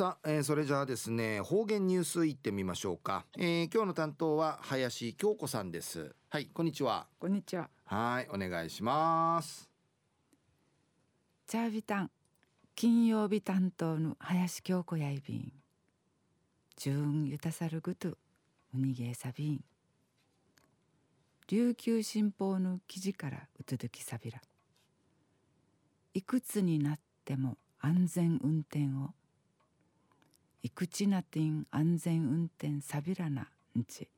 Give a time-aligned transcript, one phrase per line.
[0.00, 6.14] さあ、えー、それじゃあですね方言ニュースいってみましょうか、えー、今日の担当は林京子さんです。
[6.30, 7.06] はいこんにちは。
[7.18, 7.68] こんにちは。
[7.84, 9.68] はいお願いします。
[11.46, 12.10] チャービタン
[12.74, 15.52] 金曜日担当の林京子やいびん。
[16.76, 18.16] ジューンユタサルグトゥウ
[18.78, 19.60] ニゲーサビン。
[21.48, 24.40] 琉球新報の記事からうつづきさびら。
[26.14, 29.12] いくつになっても安全運転を
[30.62, 33.48] いくちなてん安全運転さびらな
[33.78, 34.08] んち。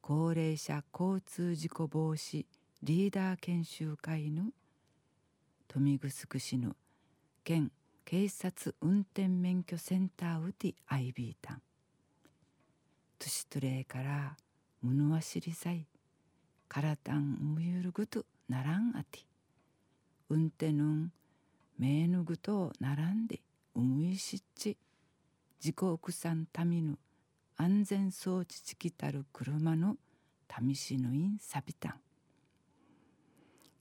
[0.00, 2.46] 高齢者交通事故防止
[2.82, 4.44] リーダー研修会の
[5.68, 6.74] 豊見城市の
[7.44, 7.70] 県
[8.06, 11.62] 警察運転免許センターウティアイビータン。
[13.18, 14.36] トシトレーから
[14.80, 15.86] ムヌワシリサイ
[16.68, 19.20] カラタンムユルグトナランアティ
[20.30, 21.12] 運転ぬん
[21.78, 23.40] メーヌグト並んで
[23.74, 24.58] うむいしっち。
[24.58, 24.89] 自己
[25.62, 26.98] 奥さんたみぬ
[27.58, 29.96] 安全装置ちきたる車の
[30.48, 31.94] 試しのインサビタン。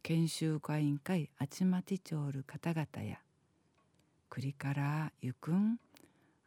[0.03, 3.19] 研修会員会あちまちちょうる方々や
[4.30, 5.80] 栗からゆくん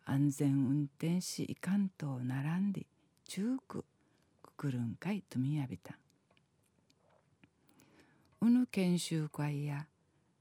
[0.05, 2.87] 安全運転士いかんと並んで
[3.27, 3.85] 中区
[4.43, 5.97] くくるんかいとみやびた
[8.43, 9.87] うぬ研修会や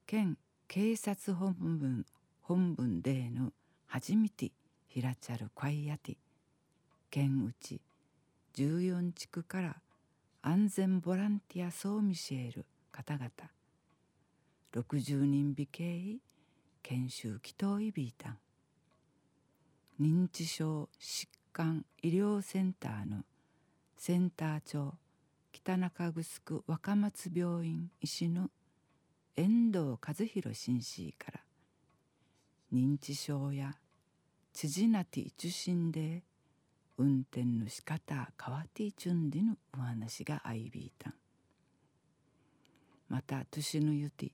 [0.06, 2.06] 県警察本部
[2.42, 3.54] 本部での
[3.88, 4.52] 初めて
[4.94, 6.18] ひらちゃる会やて
[7.10, 7.80] 県うち
[8.56, 9.76] 14地区から
[10.42, 13.30] 安全ボランティア総ミシェール方々
[14.74, 16.18] 60人美形
[16.84, 18.38] 研修祈祷イビータン
[20.02, 23.24] 認知症疾患医療センターの
[23.96, 24.96] センター長
[25.54, 28.50] 北中城若松病院医師の
[29.38, 31.40] 遠藤和弘紳士から
[32.74, 33.74] 認知症や
[34.62, 36.22] 知事なて受診で
[36.96, 41.14] 運転の仕方変わっていちゅんでのお話があいびいたん。
[43.10, 44.32] また年のゆて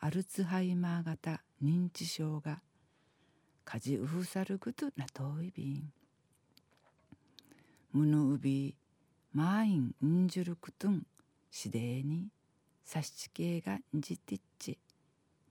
[0.00, 2.62] アルツハイマー型認知症が
[3.66, 5.92] カジウフサルグトなといびん。
[7.92, 8.74] ムヌウビ
[9.34, 11.06] マーインンジュルクトゥン
[11.50, 12.28] シデーに
[12.86, 14.78] サシチケがんじてっち。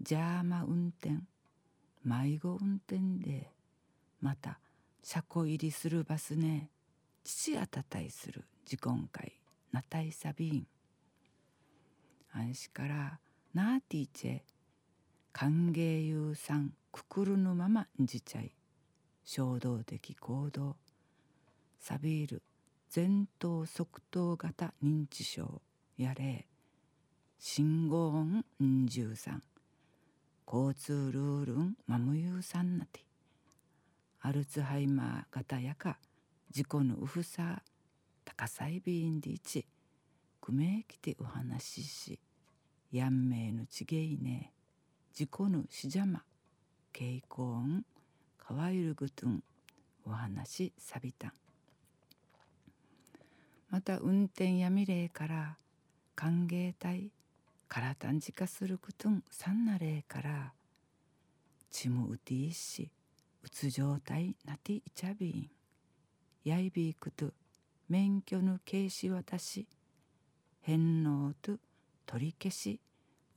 [0.01, 1.17] ジャーマ運転
[2.03, 3.51] 迷子運転で
[4.22, 4.59] また
[5.03, 6.69] 車庫入りするバスね。
[7.23, 9.33] 父あたたいする時間会
[9.72, 10.67] なたいさびん
[12.31, 13.19] 安心から
[13.53, 14.41] ナーティーチェ
[15.33, 18.53] 歓迎優さんくくるのままんじちゃい。
[19.23, 20.77] 衝動的行動。
[21.79, 22.41] サビール
[22.95, 25.61] 前頭側頭型認知症
[25.97, 26.47] やれ。
[27.38, 29.44] 信号音んじゅうさん。
[30.51, 33.06] 交通ルールンマムユーさんなて。
[34.27, 35.97] アルツハイマー型やか
[36.51, 37.61] 事故のうふさ
[38.25, 39.65] 高さいびんでいち
[40.41, 42.19] くめきてお話しし
[42.91, 44.51] やんめいのちげいね。
[45.13, 46.23] 事故のしじゃま
[46.93, 47.85] 傾向ん
[48.38, 49.41] かわゆるぐとん
[50.05, 51.31] お話さびたん。
[53.69, 55.55] また運転やみれいから
[56.15, 57.11] 歓迎隊
[57.69, 60.51] からたんじかするくとんさんなれいから
[61.71, 62.89] ちむうていし
[63.49, 65.49] つ状態なていちゃびん。
[66.43, 67.31] やいびくと
[67.89, 69.67] 免許の軽視私
[70.61, 71.57] 返納と
[72.05, 72.79] 取り消し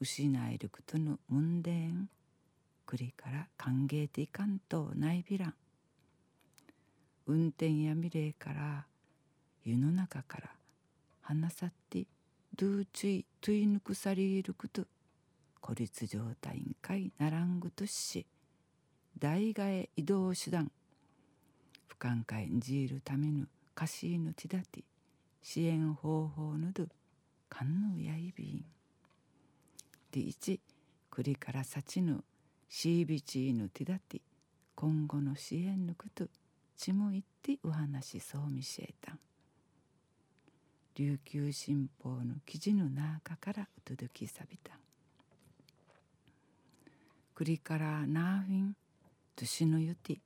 [0.00, 1.93] 失えることの問題
[2.87, 5.54] くりから歓迎ていかんとないびらん。
[7.27, 8.87] 運転やみれから
[9.65, 10.50] 湯の中から
[11.22, 12.06] 離さって
[12.56, 14.82] ドゥーチュイトゥイヌクサリールクト
[15.60, 18.27] 孤立状態んかいならんぐとし
[19.21, 20.71] 代替え移動手段。
[21.89, 24.83] 不寛解んじいるためぬかしいぬちだて。
[25.43, 26.87] 支援方法ぬど
[27.51, 28.65] かんぬやいびん。
[30.11, 30.59] で一
[31.11, 32.25] 栗からさちぬ
[32.71, 34.21] シービチーヌティダティ
[34.75, 36.27] 今後の支援ぬくと
[36.78, 39.13] ちもいってお話しそうみしえた。
[39.13, 39.19] ん
[40.97, 44.73] 琉球新報の記事の中からお届けさびた。
[44.75, 44.77] ん
[47.34, 48.77] 栗からナーフィン
[49.41, 50.19] 年のゆて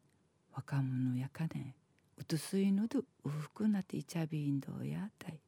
[0.53, 1.77] 若者やかね
[2.19, 5.39] うとすいのどうふくなていちゃびんどうやたい。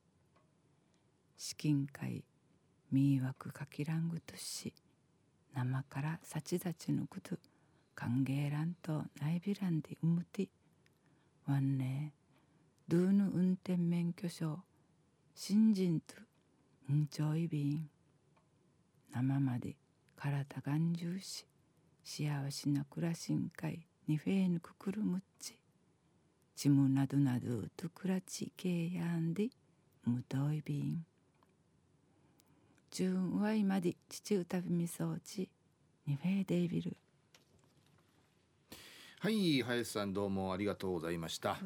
[1.37, 2.23] 資金会
[2.93, 4.73] 迷惑かきらんぐとし
[5.53, 7.37] 生からさちだちのこと
[7.97, 10.49] 歓迎らんとないびらんでうむて
[11.49, 12.13] わんね
[12.87, 14.61] ドゥーの運転免許証
[15.35, 16.15] 新人と
[16.93, 17.91] んちょいびん。
[19.13, 19.75] 生まで
[20.15, 21.45] 体がんじゅうし
[22.09, 25.57] 幸せな暮らしんかいにフェーヌククルムッチ
[26.55, 29.51] チムなどなどとクラチケヤンディ
[30.05, 31.05] ムトイビン
[32.93, 35.51] ジュンワイマディ父歌びみそうち
[36.07, 36.97] にフェーデイビル。
[39.19, 41.59] はい林さんどうもありがとうございました